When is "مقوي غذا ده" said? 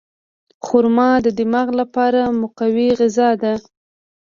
2.41-3.53